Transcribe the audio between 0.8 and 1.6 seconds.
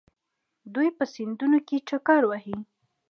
په سیندونو